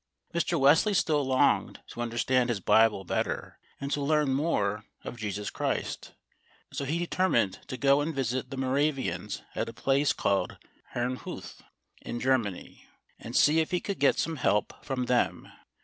[0.33, 0.59] Mr.
[0.59, 6.15] Wesley still longed to understand his Bible better, and to learn more of Jesus Christ,
[6.73, 10.57] so he determined to go and visit the Moravians at a place called
[10.95, 11.61] Herrnhuth
[12.01, 12.87] in Germany,
[13.19, 15.51] and see if he could get some help from them.